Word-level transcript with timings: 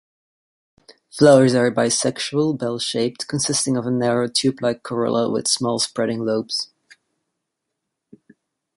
Flowers 1.11 1.53
are 1.53 1.69
bisexual, 1.69 2.57
bell-shaped, 2.57 3.27
consisting 3.27 3.77
of 3.77 3.85
a 3.85 3.91
narrow 3.91 4.27
tube-like 4.27 4.81
corolla 4.81 5.29
with 5.29 5.47
small 5.47 5.77
spreading 5.77 6.25
lobes. 6.25 6.71